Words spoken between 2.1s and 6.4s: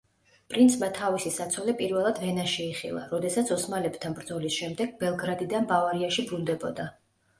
ვენაში იხილა, როდესაც ოსმალებთან ბრძოლის შემდეგ ბელგრადიდან ბავარიაში